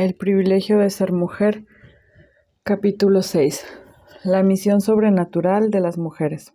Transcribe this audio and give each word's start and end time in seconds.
El 0.00 0.14
privilegio 0.14 0.78
de 0.78 0.88
ser 0.88 1.12
mujer. 1.12 1.66
Capítulo 2.62 3.20
6. 3.20 3.66
La 4.24 4.42
misión 4.42 4.80
sobrenatural 4.80 5.70
de 5.70 5.80
las 5.80 5.98
mujeres. 5.98 6.54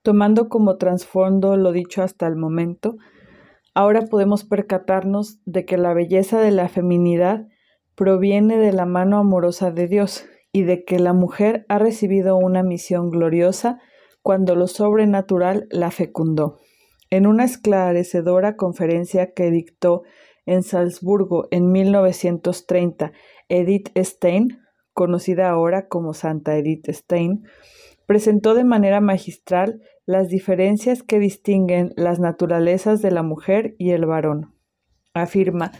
Tomando 0.00 0.48
como 0.48 0.78
trasfondo 0.78 1.58
lo 1.58 1.72
dicho 1.72 2.02
hasta 2.02 2.26
el 2.26 2.36
momento, 2.36 2.96
ahora 3.74 4.06
podemos 4.06 4.44
percatarnos 4.44 5.38
de 5.44 5.66
que 5.66 5.76
la 5.76 5.92
belleza 5.92 6.40
de 6.40 6.50
la 6.50 6.66
feminidad 6.70 7.46
proviene 7.94 8.56
de 8.56 8.72
la 8.72 8.86
mano 8.86 9.18
amorosa 9.18 9.70
de 9.70 9.88
Dios 9.88 10.24
y 10.50 10.62
de 10.62 10.86
que 10.86 10.98
la 10.98 11.12
mujer 11.12 11.66
ha 11.68 11.78
recibido 11.78 12.38
una 12.38 12.62
misión 12.62 13.10
gloriosa 13.10 13.82
cuando 14.22 14.56
lo 14.56 14.66
sobrenatural 14.66 15.66
la 15.70 15.90
fecundó. 15.90 16.56
En 17.10 17.26
una 17.26 17.44
esclarecedora 17.44 18.56
conferencia 18.56 19.34
que 19.34 19.50
dictó 19.50 20.02
en 20.46 20.62
Salzburgo 20.62 21.48
en 21.50 21.70
1930, 21.70 23.12
Edith 23.48 23.90
Stein, 23.98 24.60
conocida 24.92 25.50
ahora 25.50 25.88
como 25.88 26.14
Santa 26.14 26.56
Edith 26.56 26.88
Stein, 26.88 27.44
presentó 28.06 28.54
de 28.54 28.64
manera 28.64 29.00
magistral 29.00 29.82
las 30.06 30.28
diferencias 30.28 31.02
que 31.02 31.18
distinguen 31.18 31.92
las 31.96 32.20
naturalezas 32.20 33.02
de 33.02 33.10
la 33.10 33.22
mujer 33.22 33.74
y 33.78 33.90
el 33.90 34.06
varón. 34.06 34.54
Afirma 35.12 35.72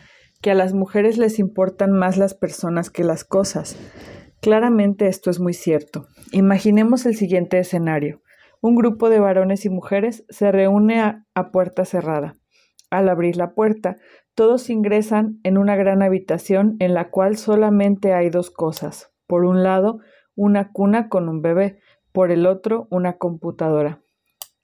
que 0.42 0.50
a 0.50 0.54
las 0.54 0.74
mujeres 0.74 1.16
les 1.16 1.38
importan 1.38 1.92
más 1.92 2.16
las 2.16 2.34
personas 2.34 2.90
que 2.90 3.04
las 3.04 3.24
cosas. 3.24 3.76
Claramente 4.40 5.06
esto 5.06 5.30
es 5.30 5.40
muy 5.40 5.54
cierto. 5.54 6.06
Imaginemos 6.32 7.06
el 7.06 7.16
siguiente 7.16 7.58
escenario. 7.58 8.22
Un 8.60 8.74
grupo 8.74 9.08
de 9.08 9.20
varones 9.20 9.64
y 9.64 9.70
mujeres 9.70 10.24
se 10.28 10.50
reúne 10.50 11.00
a, 11.00 11.24
a 11.34 11.50
puerta 11.50 11.84
cerrada. 11.84 12.34
Al 12.90 13.08
abrir 13.08 13.36
la 13.36 13.54
puerta, 13.54 13.98
todos 14.34 14.70
ingresan 14.70 15.40
en 15.42 15.58
una 15.58 15.76
gran 15.76 16.02
habitación 16.02 16.76
en 16.78 16.94
la 16.94 17.10
cual 17.10 17.36
solamente 17.36 18.12
hay 18.12 18.30
dos 18.30 18.50
cosas. 18.50 19.12
Por 19.26 19.44
un 19.44 19.62
lado, 19.62 20.00
una 20.34 20.72
cuna 20.72 21.08
con 21.08 21.28
un 21.28 21.42
bebé, 21.42 21.80
por 22.12 22.30
el 22.30 22.46
otro, 22.46 22.86
una 22.90 23.18
computadora. 23.18 24.02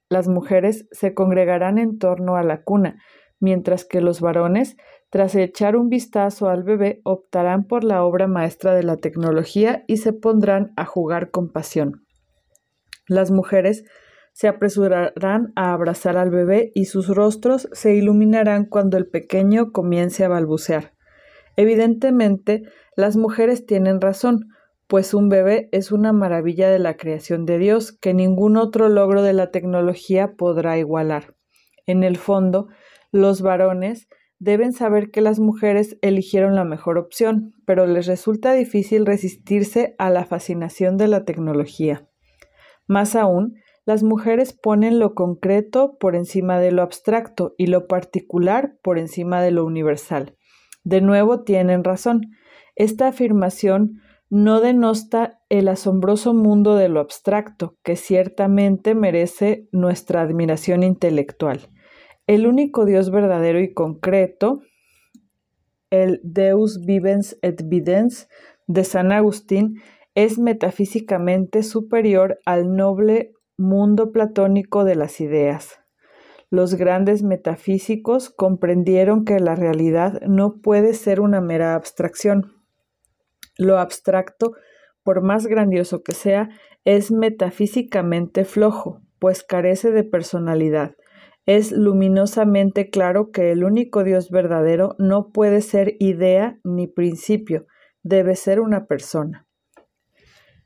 Las 0.09 0.27
mujeres 0.27 0.87
se 0.91 1.13
congregarán 1.13 1.77
en 1.77 1.97
torno 1.97 2.35
a 2.35 2.43
la 2.43 2.63
cuna, 2.63 3.01
mientras 3.39 3.83
que 3.83 3.99
los 3.99 4.21
varones, 4.21 4.77
tras 5.09 5.35
echar 5.35 5.75
un 5.75 5.89
vistazo 5.89 6.49
al 6.49 6.63
bebé, 6.63 7.01
optarán 7.03 7.65
por 7.65 7.83
la 7.83 8.03
obra 8.03 8.27
maestra 8.27 8.73
de 8.73 8.83
la 8.83 8.97
tecnología 8.97 9.83
y 9.87 9.97
se 9.97 10.13
pondrán 10.13 10.71
a 10.77 10.85
jugar 10.85 11.29
con 11.29 11.51
pasión. 11.51 12.05
Las 13.07 13.31
mujeres 13.31 13.83
se 14.33 14.47
apresurarán 14.47 15.53
a 15.55 15.73
abrazar 15.73 16.17
al 16.17 16.31
bebé 16.31 16.71
y 16.75 16.85
sus 16.85 17.07
rostros 17.07 17.69
se 17.71 17.95
iluminarán 17.95 18.65
cuando 18.65 18.97
el 18.97 19.07
pequeño 19.07 19.71
comience 19.71 20.25
a 20.25 20.27
balbucear. 20.27 20.93
Evidentemente, 21.55 22.63
las 22.95 23.15
mujeres 23.15 23.65
tienen 23.65 24.01
razón, 24.01 24.49
pues 24.87 25.13
un 25.13 25.29
bebé 25.29 25.69
es 25.71 25.91
una 25.91 26.13
maravilla 26.13 26.69
de 26.69 26.79
la 26.79 26.97
creación 26.97 27.45
de 27.45 27.59
Dios 27.59 27.91
que 27.91 28.13
ningún 28.13 28.57
otro 28.57 28.89
logro 28.89 29.21
de 29.21 29.33
la 29.33 29.51
tecnología 29.51 30.33
podrá 30.35 30.77
igualar. 30.77 31.35
En 31.85 32.03
el 32.03 32.17
fondo, 32.17 32.67
los 33.11 33.41
varones 33.41 34.07
deben 34.39 34.73
saber 34.73 35.11
que 35.11 35.21
las 35.21 35.39
mujeres 35.39 35.97
eligieron 36.01 36.55
la 36.55 36.65
mejor 36.65 36.97
opción, 36.97 37.53
pero 37.65 37.85
les 37.85 38.07
resulta 38.07 38.53
difícil 38.53 39.05
resistirse 39.05 39.95
a 39.99 40.09
la 40.09 40.25
fascinación 40.25 40.97
de 40.97 41.07
la 41.07 41.23
tecnología. 41.23 42.07
Más 42.87 43.15
aún, 43.15 43.55
las 43.85 44.03
mujeres 44.03 44.53
ponen 44.53 44.99
lo 44.99 45.13
concreto 45.13 45.97
por 45.99 46.15
encima 46.15 46.59
de 46.59 46.71
lo 46.71 46.81
abstracto 46.81 47.53
y 47.57 47.67
lo 47.67 47.87
particular 47.87 48.77
por 48.81 48.97
encima 48.97 49.41
de 49.41 49.51
lo 49.51 49.65
universal. 49.65 50.37
De 50.83 51.01
nuevo 51.01 51.43
tienen 51.43 51.83
razón. 51.83 52.21
Esta 52.75 53.07
afirmación 53.07 54.01
no 54.29 54.61
denosta 54.61 55.41
el 55.49 55.67
asombroso 55.67 56.33
mundo 56.33 56.75
de 56.75 56.89
lo 56.89 56.99
abstracto, 56.99 57.77
que 57.83 57.95
ciertamente 57.95 58.95
merece 58.95 59.67
nuestra 59.71 60.21
admiración 60.21 60.81
intelectual. 60.81 61.69
El 62.25 62.47
único 62.47 62.85
Dios 62.85 63.11
verdadero 63.11 63.59
y 63.59 63.73
concreto, 63.73 64.61
el 65.91 66.19
Deus 66.23 66.79
vivens 66.83 67.37
et 67.43 67.61
videns 67.67 68.27
de 68.65 68.83
San 68.83 69.11
Agustín, 69.11 69.75
es 70.15 70.39
metafísicamente 70.39 71.61
superior 71.61 72.39
al 72.45 72.75
noble 72.75 73.33
mundo 73.57 74.11
platónico 74.11 74.83
de 74.83 74.95
las 74.95 75.21
ideas. 75.21 75.79
Los 76.49 76.75
grandes 76.75 77.23
metafísicos 77.23 78.29
comprendieron 78.29 79.25
que 79.25 79.39
la 79.39 79.55
realidad 79.55 80.21
no 80.27 80.61
puede 80.61 80.93
ser 80.93 81.19
una 81.19 81.41
mera 81.41 81.75
abstracción. 81.75 82.53
Lo 83.57 83.79
abstracto, 83.79 84.53
por 85.03 85.21
más 85.21 85.47
grandioso 85.47 86.03
que 86.03 86.13
sea, 86.13 86.49
es 86.85 87.11
metafísicamente 87.11 88.45
flojo, 88.45 89.01
pues 89.19 89.43
carece 89.43 89.91
de 89.91 90.03
personalidad. 90.03 90.95
Es 91.45 91.71
luminosamente 91.71 92.89
claro 92.89 93.31
que 93.31 93.51
el 93.51 93.63
único 93.63 94.03
Dios 94.03 94.29
verdadero 94.29 94.95
no 94.97 95.31
puede 95.31 95.61
ser 95.61 95.95
idea 95.99 96.59
ni 96.63 96.87
principio, 96.87 97.65
debe 98.03 98.35
ser 98.35 98.59
una 98.59 98.85
persona. 98.85 99.47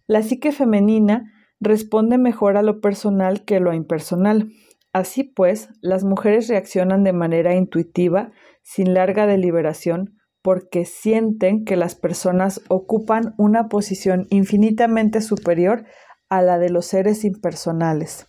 La 0.05 0.21
psique 0.21 0.51
femenina 0.51 1.33
responde 1.59 2.17
mejor 2.17 2.57
a 2.57 2.61
lo 2.61 2.79
personal 2.81 3.43
que 3.45 3.57
a 3.57 3.59
lo 3.59 3.73
impersonal. 3.73 4.51
Así 4.93 5.23
pues, 5.23 5.69
las 5.81 6.03
mujeres 6.03 6.47
reaccionan 6.47 7.03
de 7.03 7.13
manera 7.13 7.55
intuitiva, 7.55 8.31
sin 8.63 8.93
larga 8.93 9.27
deliberación, 9.27 10.17
porque 10.41 10.85
sienten 10.85 11.65
que 11.65 11.75
las 11.75 11.95
personas 11.95 12.61
ocupan 12.69 13.33
una 13.37 13.67
posición 13.67 14.27
infinitamente 14.29 15.21
superior 15.21 15.85
a 16.29 16.41
la 16.41 16.57
de 16.57 16.69
los 16.69 16.85
seres 16.85 17.25
impersonales 17.25 18.27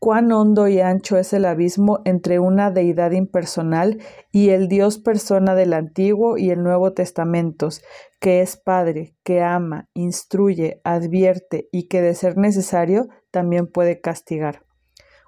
cuán 0.00 0.32
hondo 0.32 0.66
y 0.66 0.80
ancho 0.80 1.18
es 1.18 1.34
el 1.34 1.44
abismo 1.44 2.00
entre 2.06 2.38
una 2.38 2.70
deidad 2.70 3.12
impersonal 3.12 3.98
y 4.32 4.48
el 4.48 4.66
Dios 4.66 4.98
persona 4.98 5.54
del 5.54 5.74
Antiguo 5.74 6.38
y 6.38 6.50
el 6.50 6.62
Nuevo 6.62 6.94
Testamentos, 6.94 7.82
que 8.18 8.40
es 8.40 8.56
Padre, 8.56 9.14
que 9.22 9.42
ama, 9.42 9.90
instruye, 9.92 10.80
advierte 10.84 11.68
y 11.70 11.86
que 11.86 12.00
de 12.00 12.14
ser 12.14 12.38
necesario 12.38 13.08
también 13.30 13.66
puede 13.66 14.00
castigar. 14.00 14.64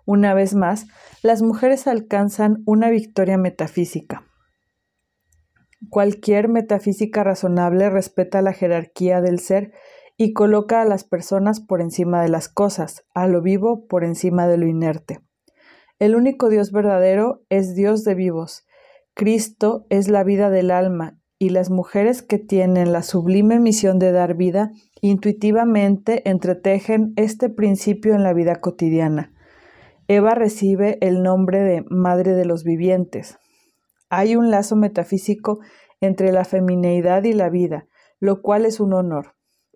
Una 0.06 0.32
vez 0.32 0.54
más, 0.54 0.86
las 1.22 1.42
mujeres 1.42 1.86
alcanzan 1.86 2.62
una 2.64 2.88
victoria 2.88 3.36
metafísica. 3.36 4.24
Cualquier 5.90 6.48
metafísica 6.48 7.22
razonable 7.22 7.90
respeta 7.90 8.40
la 8.40 8.54
jerarquía 8.54 9.20
del 9.20 9.38
ser 9.38 9.72
y 10.22 10.34
coloca 10.34 10.80
a 10.80 10.84
las 10.84 11.02
personas 11.02 11.58
por 11.58 11.80
encima 11.80 12.22
de 12.22 12.28
las 12.28 12.48
cosas, 12.48 13.04
a 13.12 13.26
lo 13.26 13.42
vivo 13.42 13.88
por 13.88 14.04
encima 14.04 14.46
de 14.46 14.56
lo 14.56 14.68
inerte. 14.68 15.18
El 15.98 16.14
único 16.14 16.48
Dios 16.48 16.70
verdadero 16.70 17.42
es 17.48 17.74
Dios 17.74 18.04
de 18.04 18.14
vivos. 18.14 18.64
Cristo 19.14 19.84
es 19.90 20.08
la 20.08 20.22
vida 20.22 20.48
del 20.48 20.70
alma 20.70 21.18
y 21.40 21.48
las 21.48 21.70
mujeres 21.70 22.22
que 22.22 22.38
tienen 22.38 22.92
la 22.92 23.02
sublime 23.02 23.58
misión 23.58 23.98
de 23.98 24.12
dar 24.12 24.36
vida 24.36 24.70
intuitivamente 25.00 26.28
entretejen 26.30 27.14
este 27.16 27.48
principio 27.48 28.14
en 28.14 28.22
la 28.22 28.32
vida 28.32 28.60
cotidiana. 28.60 29.32
Eva 30.06 30.36
recibe 30.36 30.98
el 31.00 31.24
nombre 31.24 31.62
de 31.62 31.84
Madre 31.90 32.34
de 32.34 32.44
los 32.44 32.62
Vivientes. 32.62 33.38
Hay 34.08 34.36
un 34.36 34.52
lazo 34.52 34.76
metafísico 34.76 35.58
entre 36.00 36.30
la 36.30 36.44
femineidad 36.44 37.24
y 37.24 37.32
la 37.32 37.50
vida, 37.50 37.88
lo 38.20 38.40
cual 38.40 38.66
es 38.66 38.78
un 38.78 38.92
honor. 38.92 39.34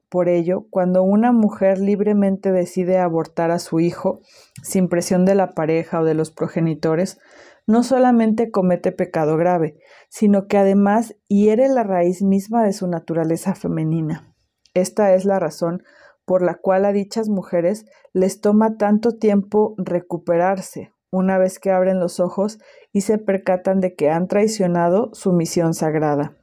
Por 0.09 0.29
ello, 0.29 0.67
cuando 0.71 1.03
una 1.03 1.33
mujer 1.33 1.79
libremente 1.79 2.53
decide 2.53 2.99
abortar 2.99 3.51
a 3.51 3.59
su 3.59 3.81
hijo, 3.81 4.21
sin 4.63 4.89
presión 4.89 5.25
de 5.25 5.35
la 5.35 5.53
pareja 5.55 6.01
o 6.01 6.05
de 6.05 6.15
los 6.15 6.31
progenitores, 6.31 7.19
no 7.67 7.83
solamente 7.83 8.51
comete 8.51 8.93
pecado 8.93 9.37
grave, 9.37 9.77
sino 10.09 10.47
que 10.47 10.59
además 10.59 11.17
hiere 11.29 11.69
la 11.69 11.83
raíz 11.83 12.23
misma 12.23 12.65
de 12.65 12.73
su 12.73 12.87
naturaleza 12.87 13.55
femenina. 13.55 14.33
Esta 14.75 15.15
es 15.15 15.25
la 15.25 15.41
razón 15.41 15.83
por 16.25 16.43
la 16.43 16.55
cual 16.55 16.85
a 16.85 16.93
dichas 16.93 17.29
mujeres 17.29 17.87
les 18.13 18.41
toma 18.41 18.77
tanto 18.77 19.17
tiempo 19.17 19.75
recuperarse 19.79 20.93
una 21.11 21.39
vez 21.39 21.59
que 21.59 21.71
abren 21.71 21.99
los 21.99 22.21
ojos 22.21 22.59
y 22.93 23.03
se 23.03 23.19
percatan 23.19 23.81
de 23.81 23.95
que 23.95 24.11
han 24.11 24.29
traicionado 24.29 25.11
su 25.15 25.33
misión 25.33 25.73
sagrada. 25.73 26.37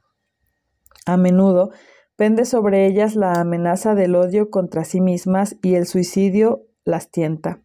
A 1.06 1.16
menudo 1.16 1.70
Pende 2.16 2.44
sobre 2.44 2.86
ellas 2.86 3.16
la 3.16 3.32
amenaza 3.32 3.96
del 3.96 4.14
odio 4.14 4.48
contra 4.48 4.84
sí 4.84 5.00
mismas 5.00 5.56
y 5.62 5.74
el 5.74 5.86
suicidio 5.86 6.66
las 6.84 7.10
tienta. 7.10 7.60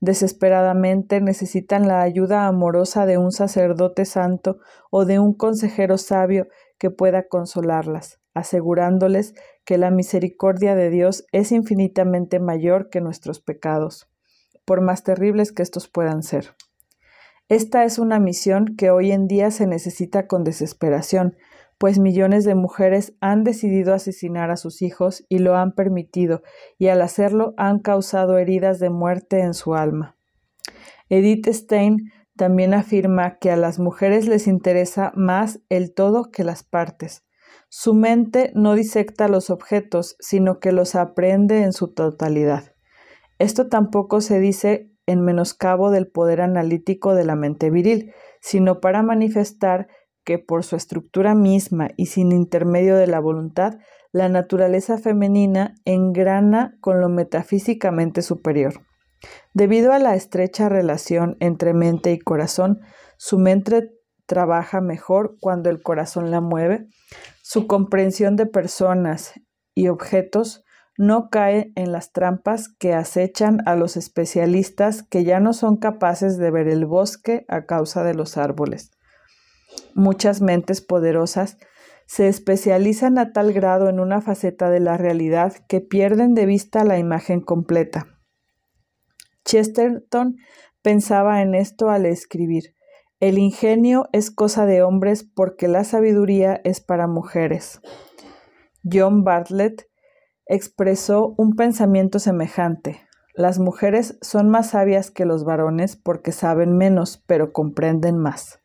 Desesperadamente 0.00 1.20
necesitan 1.20 1.86
la 1.86 2.00
ayuda 2.00 2.46
amorosa 2.46 3.04
de 3.04 3.18
un 3.18 3.30
sacerdote 3.30 4.06
santo 4.06 4.58
o 4.90 5.04
de 5.04 5.18
un 5.18 5.34
consejero 5.34 5.98
sabio 5.98 6.48
que 6.78 6.90
pueda 6.90 7.28
consolarlas, 7.28 8.20
asegurándoles 8.32 9.34
que 9.66 9.76
la 9.76 9.90
misericordia 9.90 10.74
de 10.74 10.88
Dios 10.88 11.26
es 11.30 11.52
infinitamente 11.52 12.40
mayor 12.40 12.88
que 12.88 13.02
nuestros 13.02 13.40
pecados, 13.40 14.08
por 14.64 14.80
más 14.80 15.04
terribles 15.04 15.52
que 15.52 15.62
estos 15.62 15.88
puedan 15.88 16.22
ser. 16.22 16.54
Esta 17.50 17.84
es 17.84 17.98
una 17.98 18.18
misión 18.18 18.76
que 18.78 18.90
hoy 18.90 19.12
en 19.12 19.26
día 19.26 19.50
se 19.50 19.66
necesita 19.66 20.26
con 20.26 20.44
desesperación, 20.44 21.36
pues 21.80 21.98
millones 21.98 22.44
de 22.44 22.54
mujeres 22.54 23.14
han 23.22 23.42
decidido 23.42 23.94
asesinar 23.94 24.50
a 24.50 24.58
sus 24.58 24.82
hijos 24.82 25.24
y 25.30 25.38
lo 25.38 25.56
han 25.56 25.72
permitido, 25.72 26.42
y 26.76 26.88
al 26.88 27.00
hacerlo 27.00 27.54
han 27.56 27.78
causado 27.78 28.36
heridas 28.36 28.80
de 28.80 28.90
muerte 28.90 29.40
en 29.40 29.54
su 29.54 29.74
alma. 29.74 30.14
Edith 31.08 31.48
Stein 31.48 32.12
también 32.36 32.74
afirma 32.74 33.38
que 33.38 33.50
a 33.50 33.56
las 33.56 33.78
mujeres 33.78 34.28
les 34.28 34.46
interesa 34.46 35.12
más 35.16 35.60
el 35.70 35.94
todo 35.94 36.30
que 36.30 36.44
las 36.44 36.62
partes. 36.64 37.24
Su 37.70 37.94
mente 37.94 38.52
no 38.54 38.74
disecta 38.74 39.28
los 39.28 39.48
objetos, 39.48 40.16
sino 40.20 40.60
que 40.60 40.72
los 40.72 40.94
aprende 40.94 41.62
en 41.62 41.72
su 41.72 41.88
totalidad. 41.94 42.74
Esto 43.38 43.68
tampoco 43.68 44.20
se 44.20 44.38
dice 44.38 44.92
en 45.06 45.22
menoscabo 45.22 45.90
del 45.90 46.08
poder 46.08 46.42
analítico 46.42 47.14
de 47.14 47.24
la 47.24 47.36
mente 47.36 47.70
viril, 47.70 48.12
sino 48.42 48.80
para 48.80 49.02
manifestar 49.02 49.88
que 50.30 50.38
por 50.38 50.62
su 50.62 50.76
estructura 50.76 51.34
misma 51.34 51.88
y 51.96 52.06
sin 52.06 52.30
intermedio 52.30 52.94
de 52.94 53.08
la 53.08 53.18
voluntad, 53.18 53.78
la 54.12 54.28
naturaleza 54.28 54.96
femenina 54.96 55.74
engrana 55.84 56.76
con 56.80 57.00
lo 57.00 57.08
metafísicamente 57.08 58.22
superior. 58.22 58.74
Debido 59.54 59.92
a 59.92 59.98
la 59.98 60.14
estrecha 60.14 60.68
relación 60.68 61.36
entre 61.40 61.74
mente 61.74 62.12
y 62.12 62.20
corazón, 62.20 62.78
su 63.16 63.40
mente 63.40 63.90
trabaja 64.26 64.80
mejor 64.80 65.34
cuando 65.40 65.68
el 65.68 65.82
corazón 65.82 66.30
la 66.30 66.40
mueve, 66.40 66.86
su 67.42 67.66
comprensión 67.66 68.36
de 68.36 68.46
personas 68.46 69.32
y 69.74 69.88
objetos 69.88 70.62
no 70.96 71.28
cae 71.28 71.72
en 71.74 71.90
las 71.90 72.12
trampas 72.12 72.68
que 72.68 72.94
acechan 72.94 73.66
a 73.66 73.74
los 73.74 73.96
especialistas 73.96 75.02
que 75.02 75.24
ya 75.24 75.40
no 75.40 75.54
son 75.54 75.78
capaces 75.78 76.38
de 76.38 76.52
ver 76.52 76.68
el 76.68 76.86
bosque 76.86 77.44
a 77.48 77.66
causa 77.66 78.04
de 78.04 78.14
los 78.14 78.36
árboles. 78.36 78.92
Muchas 79.94 80.40
mentes 80.40 80.80
poderosas 80.80 81.58
se 82.06 82.28
especializan 82.28 83.18
a 83.18 83.32
tal 83.32 83.52
grado 83.52 83.88
en 83.88 84.00
una 84.00 84.20
faceta 84.20 84.70
de 84.70 84.80
la 84.80 84.96
realidad 84.96 85.54
que 85.68 85.80
pierden 85.80 86.34
de 86.34 86.46
vista 86.46 86.84
la 86.84 86.98
imagen 86.98 87.40
completa. 87.40 88.06
Chesterton 89.44 90.36
pensaba 90.82 91.42
en 91.42 91.54
esto 91.54 91.90
al 91.90 92.06
escribir, 92.06 92.74
el 93.20 93.36
ingenio 93.36 94.08
es 94.12 94.30
cosa 94.30 94.64
de 94.64 94.82
hombres 94.82 95.24
porque 95.24 95.68
la 95.68 95.84
sabiduría 95.84 96.58
es 96.64 96.80
para 96.80 97.06
mujeres. 97.06 97.82
John 98.82 99.24
Bartlett 99.24 99.90
expresó 100.46 101.34
un 101.36 101.54
pensamiento 101.54 102.18
semejante. 102.18 103.02
Las 103.34 103.58
mujeres 103.58 104.18
son 104.22 104.48
más 104.48 104.70
sabias 104.70 105.10
que 105.10 105.26
los 105.26 105.44
varones 105.44 105.96
porque 105.96 106.32
saben 106.32 106.78
menos, 106.78 107.22
pero 107.26 107.52
comprenden 107.52 108.16
más. 108.16 108.59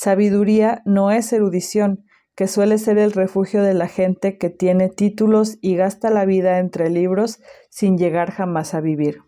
Sabiduría 0.00 0.80
no 0.84 1.10
es 1.10 1.32
erudición, 1.32 2.04
que 2.36 2.46
suele 2.46 2.78
ser 2.78 2.98
el 2.98 3.10
refugio 3.10 3.64
de 3.64 3.74
la 3.74 3.88
gente 3.88 4.38
que 4.38 4.48
tiene 4.48 4.90
títulos 4.90 5.58
y 5.60 5.74
gasta 5.74 6.08
la 6.08 6.24
vida 6.24 6.60
entre 6.60 6.88
libros 6.88 7.40
sin 7.68 7.98
llegar 7.98 8.30
jamás 8.30 8.74
a 8.74 8.80
vivir. 8.80 9.22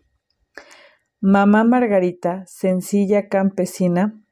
Mamá 1.19 1.65
Margarita, 1.65 2.45
sencilla 2.45 3.27
campesina, 3.27 4.23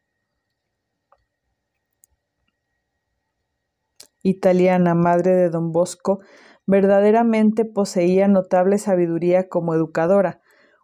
italiana, 4.24 4.96
madre 4.96 5.36
de 5.36 5.50
don 5.50 5.74
Bosco, 5.74 6.22
verdaderamente 6.66 7.66
poseía 7.66 8.30
notable 8.30 8.78
sabiduría 8.78 9.50
como 9.50 9.74
educadora, 9.74 10.39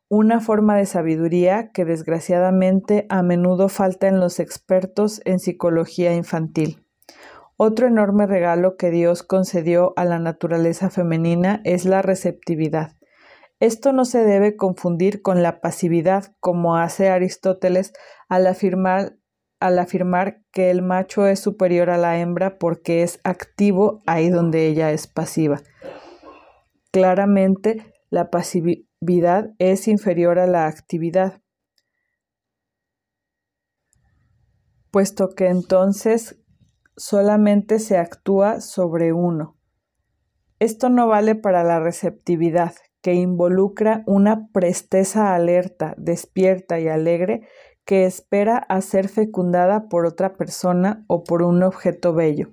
una 0.10 0.40
forma 0.40 0.76
de 0.78 0.86
sabiduría 0.86 1.72
que 1.72 1.84
desgraciadamente 1.84 3.06
a 3.10 3.24
menudo 3.24 3.70
falta 3.70 4.08
en 4.08 4.20
los 4.20 4.40
expertos 4.40 5.22
en 5.26 5.40
psicología 5.40 6.14
infantil. 6.14 6.86
Otro 7.58 7.88
enorme 7.88 8.28
regalo 8.28 8.76
que 8.76 8.92
Dios 8.92 9.24
concedió 9.24 9.94
a 9.96 10.06
la 10.06 10.20
naturaleza 10.20 10.90
femenina 10.90 11.62
es 11.64 11.86
la 11.86 12.02
receptividad. 12.02 12.92
Esto 13.62 13.94
no 13.94 14.04
se 14.04 14.26
debe 14.26 14.58
confundir 14.58 15.22
con 15.22 15.42
la 15.42 15.62
pasividad, 15.62 16.36
como 16.42 16.76
hace 16.76 17.10
Aristóteles 17.10 17.94
al 18.28 18.48
afirmar, 18.48 19.16
que 20.52 20.70
el 20.70 20.82
macho 20.82 21.26
es 21.28 21.40
superior 21.40 21.90
a 21.90 21.98
la 21.98 22.20
hembra 22.20 22.58
porque 22.58 23.02
es 23.02 23.22
activo 23.24 24.04
ahí 24.06 24.30
donde 24.30 24.68
ella 24.68 24.92
es 24.92 25.08
pasiva. 25.08 25.62
Claramente, 26.92 27.94
la 28.10 28.30
es 29.60 29.88
inferior 29.88 30.40
a 30.40 30.48
la 30.48 30.68
actividad, 30.68 31.42
puesto 34.92 35.30
que 35.36 35.48
entonces 35.48 36.42
solamente 36.96 37.80
se 37.80 37.98
actúa 37.98 38.62
sobre 38.62 39.14
uno. 39.14 39.58
Esto 40.60 40.90
no 40.90 41.08
vale 41.08 41.36
para 41.36 41.64
la 41.64 41.80
receptividad, 41.80 42.74
que 43.02 43.14
involucra 43.14 44.04
una 44.08 44.48
presteza 44.52 45.36
alerta, 45.36 45.94
despierta 45.98 46.80
y 46.80 46.88
alegre 46.88 47.48
que 47.86 48.06
espera 48.06 48.58
a 48.58 48.82
ser 48.82 49.10
fecundada 49.10 49.90
por 49.90 50.08
otra 50.08 50.34
persona 50.34 51.06
o 51.08 51.24
por 51.24 51.44
un 51.44 51.62
objeto 51.62 52.14
bello. 52.14 52.50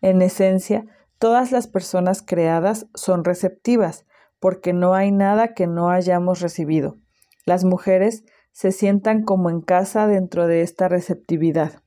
En 0.00 0.22
esencia, 0.22 0.86
todas 1.18 1.52
las 1.52 1.68
personas 1.68 2.20
creadas 2.22 2.88
son 2.94 3.22
receptivas, 3.22 4.06
porque 4.42 4.72
no 4.72 4.94
hay 4.94 5.12
nada 5.12 5.54
que 5.54 5.68
no 5.68 5.90
hayamos 5.90 6.40
recibido. 6.40 6.98
Las 7.46 7.62
mujeres 7.62 8.24
se 8.50 8.72
sientan 8.72 9.22
como 9.22 9.50
en 9.50 9.60
casa 9.60 10.08
dentro 10.08 10.48
de 10.48 10.62
esta 10.62 10.88
receptividad, 10.88 11.80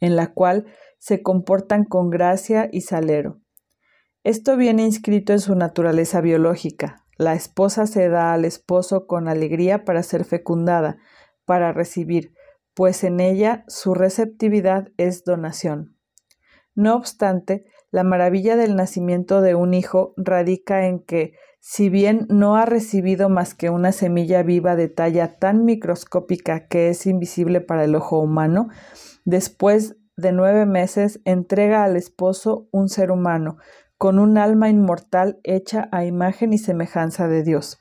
en 0.00 0.16
la 0.16 0.32
cual 0.32 0.64
se 0.98 1.22
comportan 1.22 1.84
con 1.84 2.08
gracia 2.08 2.70
y 2.72 2.80
salero. 2.80 3.42
Esto 4.24 4.56
viene 4.56 4.84
inscrito 4.84 5.34
en 5.34 5.40
su 5.40 5.54
naturaleza 5.54 6.22
biológica. 6.22 7.04
La 7.18 7.34
esposa 7.34 7.86
se 7.86 8.08
da 8.08 8.32
al 8.32 8.46
esposo 8.46 9.06
con 9.06 9.28
alegría 9.28 9.84
para 9.84 10.02
ser 10.02 10.24
fecundada, 10.24 10.96
para 11.44 11.74
recibir, 11.74 12.32
pues 12.72 13.04
en 13.04 13.20
ella 13.20 13.64
su 13.68 13.92
receptividad 13.92 14.88
es 14.96 15.24
donación. 15.24 15.98
No 16.74 16.96
obstante, 16.96 17.66
la 17.90 18.02
maravilla 18.02 18.56
del 18.56 18.76
nacimiento 18.76 19.42
de 19.42 19.54
un 19.54 19.74
hijo 19.74 20.14
radica 20.16 20.86
en 20.86 21.00
que, 21.00 21.34
si 21.68 21.88
bien 21.90 22.28
no 22.28 22.54
ha 22.54 22.64
recibido 22.64 23.28
más 23.28 23.56
que 23.56 23.70
una 23.70 23.90
semilla 23.90 24.44
viva 24.44 24.76
de 24.76 24.88
talla 24.88 25.36
tan 25.36 25.64
microscópica 25.64 26.68
que 26.68 26.90
es 26.90 27.06
invisible 27.06 27.60
para 27.60 27.82
el 27.82 27.96
ojo 27.96 28.20
humano, 28.20 28.68
después 29.24 29.96
de 30.16 30.30
nueve 30.30 30.64
meses 30.64 31.20
entrega 31.24 31.82
al 31.82 31.96
esposo 31.96 32.68
un 32.70 32.88
ser 32.88 33.10
humano, 33.10 33.56
con 33.98 34.20
un 34.20 34.38
alma 34.38 34.68
inmortal 34.68 35.40
hecha 35.42 35.88
a 35.90 36.04
imagen 36.04 36.52
y 36.52 36.58
semejanza 36.58 37.26
de 37.26 37.42
Dios. 37.42 37.78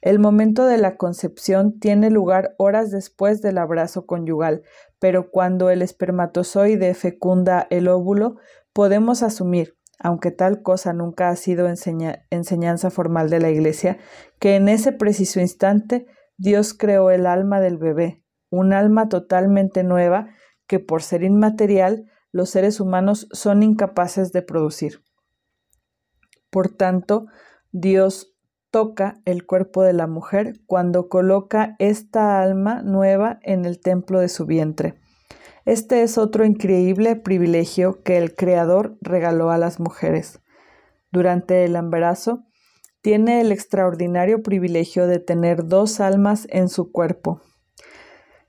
El 0.00 0.18
momento 0.18 0.66
de 0.66 0.78
la 0.78 0.96
concepción 0.96 1.78
tiene 1.78 2.10
lugar 2.10 2.56
horas 2.58 2.90
después 2.90 3.40
del 3.40 3.58
abrazo 3.58 4.04
conyugal, 4.04 4.64
pero 4.98 5.30
cuando 5.30 5.70
el 5.70 5.82
espermatozoide 5.82 6.92
fecunda 6.94 7.68
el 7.70 7.86
óvulo, 7.86 8.38
podemos 8.72 9.22
asumir, 9.22 9.76
aunque 9.98 10.30
tal 10.30 10.62
cosa 10.62 10.92
nunca 10.92 11.28
ha 11.28 11.36
sido 11.36 11.68
enseñanza 11.68 12.90
formal 12.90 13.30
de 13.30 13.40
la 13.40 13.50
Iglesia, 13.50 13.98
que 14.38 14.56
en 14.56 14.68
ese 14.68 14.92
preciso 14.92 15.40
instante 15.40 16.06
Dios 16.36 16.74
creó 16.74 17.10
el 17.10 17.26
alma 17.26 17.60
del 17.60 17.78
bebé, 17.78 18.24
un 18.50 18.72
alma 18.72 19.08
totalmente 19.08 19.84
nueva 19.84 20.28
que 20.66 20.80
por 20.80 21.02
ser 21.02 21.22
inmaterial 21.22 22.10
los 22.32 22.50
seres 22.50 22.80
humanos 22.80 23.28
son 23.32 23.62
incapaces 23.62 24.32
de 24.32 24.42
producir. 24.42 25.02
Por 26.50 26.68
tanto, 26.68 27.26
Dios 27.70 28.34
toca 28.70 29.20
el 29.26 29.46
cuerpo 29.46 29.82
de 29.82 29.92
la 29.92 30.06
mujer 30.06 30.54
cuando 30.66 31.08
coloca 31.08 31.76
esta 31.78 32.40
alma 32.42 32.82
nueva 32.82 33.38
en 33.42 33.66
el 33.66 33.80
templo 33.80 34.18
de 34.18 34.28
su 34.28 34.46
vientre. 34.46 35.01
Este 35.64 36.02
es 36.02 36.18
otro 36.18 36.44
increíble 36.44 37.14
privilegio 37.14 38.02
que 38.02 38.18
el 38.18 38.34
Creador 38.34 38.96
regaló 39.00 39.50
a 39.50 39.58
las 39.58 39.78
mujeres. 39.78 40.40
Durante 41.12 41.64
el 41.64 41.76
embarazo, 41.76 42.44
tiene 43.00 43.40
el 43.40 43.52
extraordinario 43.52 44.42
privilegio 44.42 45.06
de 45.06 45.20
tener 45.20 45.66
dos 45.66 46.00
almas 46.00 46.46
en 46.50 46.68
su 46.68 46.90
cuerpo. 46.90 47.40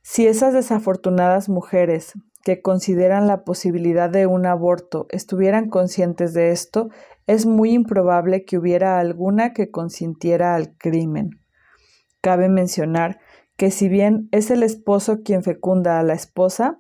Si 0.02 0.28
esas 0.28 0.54
desafortunadas 0.54 1.50
mujeres 1.50 2.14
que 2.44 2.62
consideran 2.62 3.28
la 3.28 3.44
posibilidad 3.44 4.10
de 4.10 4.28
un 4.28 4.46
aborto 4.46 5.06
estuvieran 5.10 5.70
conscientes 5.70 6.34
de 6.34 6.52
esto, 6.52 6.90
es 7.26 7.46
muy 7.46 7.72
improbable 7.72 8.44
que 8.44 8.58
hubiera 8.58 9.00
alguna 9.00 9.54
que 9.54 9.70
consintiera 9.72 10.56
al 10.56 10.76
crimen. 10.78 11.30
Cabe 12.22 12.50
mencionar 12.50 13.20
que 13.56 13.72
si 13.72 13.88
bien 13.88 14.30
es 14.32 14.52
el 14.52 14.64
esposo 14.64 15.22
quien 15.24 15.44
fecunda 15.44 16.00
a 16.00 16.04
la 16.04 16.14
esposa, 16.14 16.80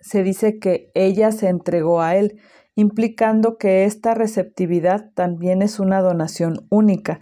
se 0.00 0.22
dice 0.22 0.58
que 0.58 0.90
ella 0.94 1.32
se 1.32 1.48
entregó 1.48 2.00
a 2.00 2.16
él, 2.16 2.40
implicando 2.74 3.58
que 3.58 3.84
esta 3.84 4.14
receptividad 4.14 5.10
también 5.14 5.62
es 5.62 5.80
una 5.80 6.00
donación 6.00 6.66
única. 6.70 7.18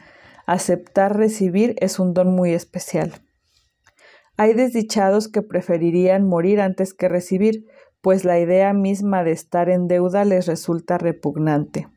Aceptar 0.47 1.17
recibir 1.17 1.75
es 1.81 1.99
un 1.99 2.15
don 2.15 2.35
muy 2.35 2.53
especial. 2.53 3.15
Hay 4.37 4.53
desdichados 4.53 5.29
que 5.29 5.43
preferirían 5.43 6.29
morir 6.29 6.61
antes 6.61 6.93
que 6.93 7.09
recibir, 7.09 7.65
pues 8.03 8.25
la 8.25 8.39
idea 8.39 8.73
misma 8.75 9.25
de 9.25 9.33
estar 9.33 9.71
en 9.71 9.89
deuda 9.89 10.25
les 10.25 10.47
resulta 10.47 10.99
repugnante. 10.99 11.89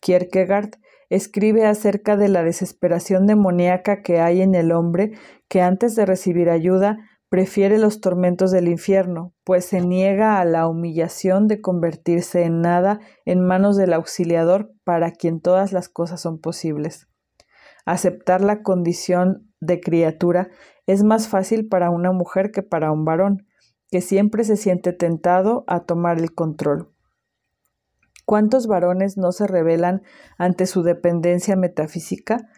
Kierkegaard 0.00 0.72
escribe 1.08 1.64
acerca 1.64 2.16
de 2.16 2.28
la 2.28 2.42
desesperación 2.42 3.26
demoníaca 3.26 4.02
que 4.02 4.20
hay 4.20 4.42
en 4.42 4.54
el 4.54 4.70
hombre 4.72 5.12
que 5.48 5.62
antes 5.62 5.94
de 5.96 6.04
recibir 6.04 6.50
ayuda 6.50 6.98
prefiere 7.28 7.78
los 7.78 8.00
tormentos 8.00 8.50
del 8.50 8.68
infierno, 8.68 9.34
pues 9.44 9.64
se 9.64 9.80
niega 9.80 10.38
a 10.38 10.44
la 10.44 10.68
humillación 10.68 11.48
de 11.48 11.60
convertirse 11.60 12.44
en 12.44 12.60
nada 12.60 13.00
en 13.24 13.44
manos 13.44 13.76
del 13.76 13.92
auxiliador 13.92 14.72
para 14.84 15.10
quien 15.10 15.40
todas 15.40 15.72
las 15.72 15.88
cosas 15.88 16.20
son 16.20 16.40
posibles. 16.40 17.08
Aceptar 17.84 18.40
la 18.40 18.62
condición 18.62 19.52
de 19.60 19.80
criatura 19.80 20.48
es 20.86 21.02
más 21.02 21.28
fácil 21.28 21.68
para 21.68 21.90
una 21.90 22.12
mujer 22.12 22.52
que 22.52 22.62
para 22.62 22.92
un 22.92 23.04
varón, 23.04 23.46
que 23.90 24.00
siempre 24.00 24.44
se 24.44 24.56
siente 24.56 24.92
tentado 24.92 25.64
a 25.66 25.84
tomar 25.84 26.18
el 26.18 26.34
control. 26.34 26.92
¿Cuántos 28.24 28.66
varones 28.66 29.16
no 29.16 29.30
se 29.30 29.46
rebelan 29.46 30.02
ante 30.36 30.66
su 30.66 30.82
dependencia 30.82 31.54
metafísica? 31.54 32.48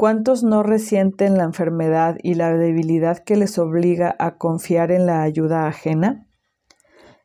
¿Cuántos 0.00 0.42
no 0.42 0.62
resienten 0.62 1.36
la 1.36 1.44
enfermedad 1.44 2.16
y 2.22 2.32
la 2.32 2.56
debilidad 2.56 3.18
que 3.18 3.36
les 3.36 3.58
obliga 3.58 4.16
a 4.18 4.38
confiar 4.38 4.92
en 4.92 5.04
la 5.04 5.20
ayuda 5.20 5.66
ajena? 5.66 6.26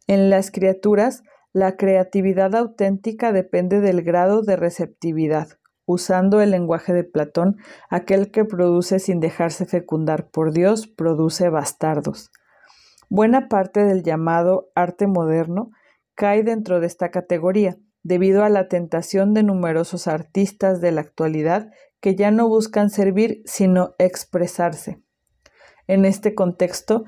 En 0.07 0.29
las 0.29 0.51
criaturas, 0.51 1.23
la 1.53 1.77
creatividad 1.77 2.53
auténtica 2.53 3.31
depende 3.31 3.79
del 3.79 4.01
grado 4.01 4.41
de 4.41 4.57
receptividad. 4.57 5.47
Usando 5.85 6.41
el 6.41 6.51
lenguaje 6.51 6.91
de 6.91 7.05
Platón, 7.05 7.55
aquel 7.89 8.29
que 8.29 8.43
produce 8.43 8.99
sin 8.99 9.21
dejarse 9.21 9.65
fecundar 9.65 10.27
por 10.27 10.51
Dios 10.51 10.85
produce 10.85 11.47
bastardos. 11.47 12.29
Buena 13.07 13.47
parte 13.47 13.85
del 13.85 14.03
llamado 14.03 14.69
arte 14.75 15.07
moderno 15.07 15.71
cae 16.13 16.43
dentro 16.43 16.81
de 16.81 16.87
esta 16.87 17.09
categoría, 17.09 17.77
debido 18.03 18.43
a 18.43 18.49
la 18.49 18.67
tentación 18.67 19.33
de 19.33 19.43
numerosos 19.43 20.09
artistas 20.09 20.81
de 20.81 20.91
la 20.91 20.99
actualidad 20.99 21.69
que 22.05 22.13
ya 22.13 22.29
no 22.29 22.47
buscan 22.47 22.91
servir 22.91 23.41
sino 23.45 23.95
expresarse. 23.97 25.01
En 25.87 26.05
este 26.05 26.35
contexto, 26.35 27.03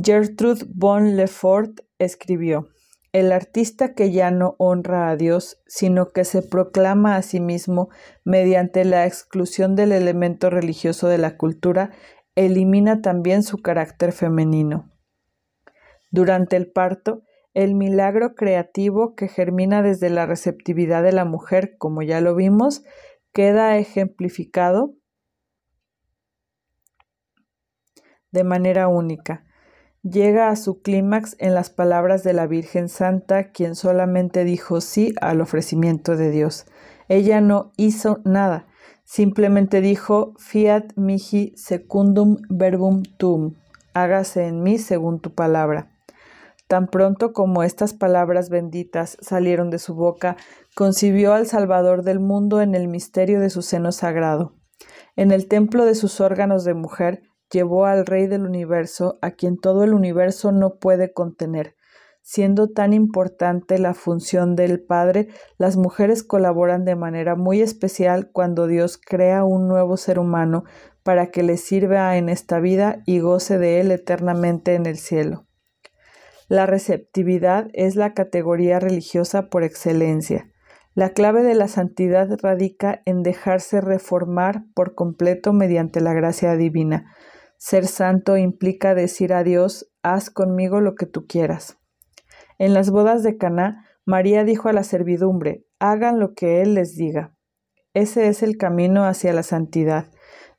Gertrude 0.00 0.64
von 0.72 1.16
Lefort 1.16 1.80
escribió, 1.98 2.68
El 3.10 3.32
artista 3.32 3.92
que 3.94 4.12
ya 4.12 4.30
no 4.30 4.54
honra 4.60 5.10
a 5.10 5.16
Dios, 5.16 5.60
sino 5.66 6.12
que 6.12 6.24
se 6.24 6.42
proclama 6.42 7.16
a 7.16 7.22
sí 7.22 7.40
mismo 7.40 7.88
mediante 8.24 8.84
la 8.84 9.04
exclusión 9.04 9.74
del 9.74 9.90
elemento 9.90 10.48
religioso 10.48 11.08
de 11.08 11.18
la 11.18 11.36
cultura, 11.36 11.90
elimina 12.36 13.02
también 13.02 13.42
su 13.42 13.58
carácter 13.58 14.12
femenino. 14.12 14.92
Durante 16.12 16.54
el 16.54 16.70
parto, 16.70 17.24
el 17.52 17.74
milagro 17.74 18.36
creativo 18.36 19.16
que 19.16 19.26
germina 19.26 19.82
desde 19.82 20.08
la 20.08 20.24
receptividad 20.24 21.02
de 21.02 21.10
la 21.10 21.24
mujer, 21.24 21.74
como 21.78 22.02
ya 22.02 22.20
lo 22.20 22.36
vimos, 22.36 22.84
queda 23.36 23.76
ejemplificado 23.76 24.94
de 28.30 28.44
manera 28.44 28.88
única. 28.88 29.44
Llega 30.02 30.48
a 30.48 30.56
su 30.56 30.80
clímax 30.80 31.36
en 31.38 31.52
las 31.52 31.68
palabras 31.68 32.24
de 32.24 32.32
la 32.32 32.46
Virgen 32.46 32.88
Santa, 32.88 33.50
quien 33.52 33.74
solamente 33.74 34.44
dijo 34.44 34.80
sí 34.80 35.14
al 35.20 35.42
ofrecimiento 35.42 36.16
de 36.16 36.30
Dios. 36.30 36.64
Ella 37.08 37.42
no 37.42 37.72
hizo 37.76 38.22
nada, 38.24 38.68
simplemente 39.04 39.82
dijo 39.82 40.32
fiat 40.38 40.94
mihi 40.96 41.52
secundum 41.56 42.38
verbum 42.48 43.02
tuum, 43.18 43.56
hágase 43.92 44.46
en 44.46 44.62
mí 44.62 44.78
según 44.78 45.20
tu 45.20 45.34
palabra. 45.34 45.90
Tan 46.68 46.88
pronto 46.88 47.32
como 47.32 47.62
estas 47.62 47.92
palabras 47.92 48.48
benditas 48.48 49.18
salieron 49.20 49.70
de 49.70 49.78
su 49.78 49.94
boca, 49.94 50.36
concibió 50.76 51.32
al 51.32 51.46
Salvador 51.46 52.02
del 52.02 52.20
mundo 52.20 52.60
en 52.60 52.74
el 52.74 52.86
misterio 52.86 53.40
de 53.40 53.48
su 53.48 53.62
seno 53.62 53.92
sagrado. 53.92 54.52
En 55.16 55.32
el 55.32 55.48
templo 55.48 55.86
de 55.86 55.94
sus 55.94 56.20
órganos 56.20 56.64
de 56.64 56.74
mujer, 56.74 57.22
llevó 57.50 57.86
al 57.86 58.04
Rey 58.04 58.26
del 58.26 58.42
universo, 58.42 59.18
a 59.22 59.30
quien 59.30 59.56
todo 59.56 59.84
el 59.84 59.94
universo 59.94 60.52
no 60.52 60.74
puede 60.78 61.14
contener. 61.14 61.76
Siendo 62.20 62.68
tan 62.68 62.92
importante 62.92 63.78
la 63.78 63.94
función 63.94 64.54
del 64.54 64.84
Padre, 64.84 65.28
las 65.56 65.78
mujeres 65.78 66.22
colaboran 66.22 66.84
de 66.84 66.94
manera 66.94 67.36
muy 67.36 67.62
especial 67.62 68.28
cuando 68.30 68.66
Dios 68.66 68.98
crea 68.98 69.44
un 69.44 69.68
nuevo 69.68 69.96
ser 69.96 70.18
humano 70.18 70.64
para 71.02 71.30
que 71.30 71.42
le 71.42 71.56
sirva 71.56 72.18
en 72.18 72.28
esta 72.28 72.60
vida 72.60 73.00
y 73.06 73.20
goce 73.20 73.56
de 73.56 73.80
él 73.80 73.92
eternamente 73.92 74.74
en 74.74 74.84
el 74.84 74.98
cielo. 74.98 75.46
La 76.48 76.66
receptividad 76.66 77.68
es 77.72 77.96
la 77.96 78.12
categoría 78.12 78.78
religiosa 78.78 79.48
por 79.48 79.64
excelencia. 79.64 80.50
La 80.96 81.10
clave 81.10 81.42
de 81.42 81.54
la 81.54 81.68
santidad 81.68 82.26
radica 82.40 83.02
en 83.04 83.22
dejarse 83.22 83.82
reformar 83.82 84.64
por 84.72 84.94
completo 84.94 85.52
mediante 85.52 86.00
la 86.00 86.14
gracia 86.14 86.56
divina. 86.56 87.14
Ser 87.58 87.86
santo 87.86 88.38
implica 88.38 88.94
decir 88.94 89.34
a 89.34 89.44
Dios, 89.44 89.92
haz 90.02 90.30
conmigo 90.30 90.80
lo 90.80 90.94
que 90.94 91.04
tú 91.04 91.26
quieras. 91.26 91.76
En 92.56 92.72
las 92.72 92.88
bodas 92.88 93.22
de 93.22 93.36
Caná, 93.36 93.84
María 94.06 94.42
dijo 94.44 94.70
a 94.70 94.72
la 94.72 94.84
servidumbre, 94.84 95.66
hagan 95.80 96.18
lo 96.18 96.32
que 96.32 96.62
Él 96.62 96.72
les 96.72 96.96
diga. 96.96 97.34
Ese 97.92 98.28
es 98.28 98.42
el 98.42 98.56
camino 98.56 99.04
hacia 99.04 99.34
la 99.34 99.42
santidad. 99.42 100.10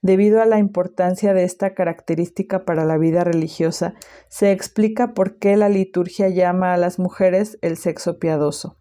Debido 0.03 0.39
a 0.39 0.46
la 0.46 0.60
importancia 0.60 1.34
de 1.34 1.46
esta 1.46 1.74
característica 1.74 2.63
para 2.63 2.86
la 2.86 3.00
vida 3.00 3.24
religiosa, 3.24 3.96
se 4.29 4.51
explica 4.51 5.15
por 5.15 5.39
qué 5.39 5.58
la 5.58 5.70
liturgia 5.70 6.29
llama 6.29 6.75
a 6.75 6.77
las 6.77 7.00
mujeres 7.00 7.58
el 7.63 7.75
sexo 7.75 8.20
piadoso. 8.20 8.77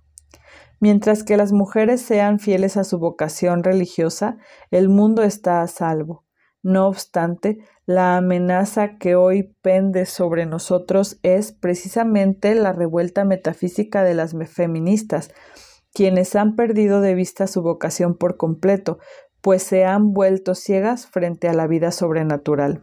Mientras 0.81 1.25
que 1.25 1.37
las 1.37 1.53
mujeres 1.53 2.03
sean 2.03 2.39
fieles 2.39 2.77
a 2.77 2.85
su 2.85 2.99
vocación 2.99 3.65
religiosa, 3.65 4.37
el 4.71 4.89
mundo 4.89 5.23
está 5.23 5.63
a 5.63 5.67
salvo. 5.67 6.25
No 6.63 6.89
obstante, 6.89 7.59
la 7.87 8.17
amenaza 8.17 8.99
que 8.99 9.15
hoy 9.15 9.55
pende 9.63 10.05
sobre 10.05 10.47
nosotros 10.47 11.19
es 11.23 11.53
precisamente 11.53 12.55
la 12.55 12.73
revuelta 12.73 13.25
metafísica 13.25 14.03
de 14.03 14.15
las 14.15 14.35
feministas, 14.49 15.31
quienes 15.95 16.35
han 16.35 16.57
perdido 16.57 17.01
de 17.01 17.15
vista 17.15 17.47
su 17.47 17.63
vocación 17.63 18.19
por 18.19 18.37
completo, 18.37 18.99
pues 19.41 19.63
se 19.63 19.85
han 19.85 20.13
vuelto 20.13 20.57
ciegas 20.57 21.07
frente 21.07 21.49
a 21.49 21.55
la 21.55 21.69
vida 21.69 21.93
sobrenatural. 21.93 22.83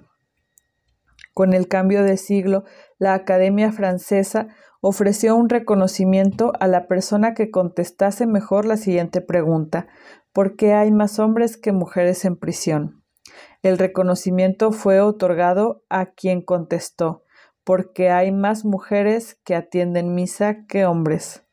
Con 1.34 1.54
el 1.54 1.68
cambio 1.68 2.04
de 2.04 2.16
siglo, 2.16 2.64
la 3.00 3.14
Academia 3.14 3.72
Francesa 3.72 4.48
ofreció 4.86 5.38
un 5.38 5.48
reconocimiento 5.48 6.52
a 6.60 6.68
la 6.68 6.88
persona 6.88 7.34
que 7.34 7.50
contestase 7.50 8.28
mejor 8.28 8.66
la 8.66 8.76
siguiente 8.76 9.22
pregunta, 9.22 9.88
¿por 10.34 10.58
qué 10.58 10.74
hay 10.74 10.92
más 10.92 11.20
hombres 11.20 11.56
que 11.56 11.72
mujeres 11.72 12.26
en 12.26 12.36
prisión? 12.36 13.02
El 13.62 13.78
reconocimiento 13.78 14.74
fue 14.74 15.00
otorgado 15.00 15.86
a 15.88 16.08
quien 16.08 16.42
contestó, 16.42 17.24
porque 17.64 18.10
hay 18.10 18.34
más 18.34 18.66
mujeres 18.66 19.40
que 19.46 19.56
atienden 19.56 20.16
misa 20.16 20.66
que 20.68 20.86
hombres. 20.86 21.46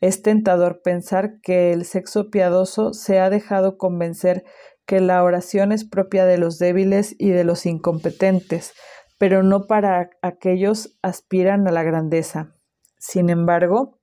Es 0.00 0.22
tentador 0.22 0.82
pensar 0.82 1.40
que 1.40 1.72
el 1.72 1.84
sexo 1.84 2.30
piadoso 2.30 2.94
se 2.94 3.20
ha 3.20 3.30
dejado 3.30 3.78
convencer 3.78 4.42
que 4.86 4.98
la 4.98 5.22
oración 5.22 5.70
es 5.70 5.84
propia 5.84 6.26
de 6.26 6.36
los 6.36 6.58
débiles 6.58 7.14
y 7.16 7.30
de 7.30 7.44
los 7.44 7.64
incompetentes, 7.64 8.72
pero 9.18 9.44
no 9.44 9.68
para 9.68 10.10
aquellos 10.20 10.98
aspiran 11.00 11.68
a 11.68 11.70
la 11.70 11.84
grandeza. 11.84 12.56
Sin 13.02 13.30
embargo, 13.30 13.98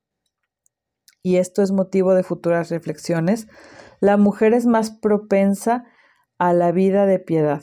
y 1.22 1.36
esto 1.36 1.62
es 1.62 1.72
motivo 1.72 2.14
de 2.14 2.22
futuras 2.22 2.70
reflexiones, 2.70 3.46
la 4.00 4.16
mujer 4.18 4.52
es 4.52 4.66
más 4.66 4.90
propensa 4.90 5.84
a 6.38 6.52
la 6.52 6.70
vida 6.70 7.06
de 7.06 7.18
piedad, 7.18 7.62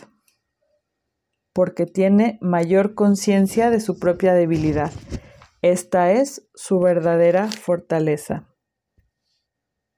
porque 1.53 1.85
tiene 1.85 2.39
mayor 2.41 2.95
conciencia 2.95 3.69
de 3.69 3.79
su 3.79 3.99
propia 3.99 4.33
debilidad 4.33 4.91
esta 5.61 6.11
es 6.11 6.47
su 6.53 6.79
verdadera 6.79 7.47
fortaleza. 7.47 8.47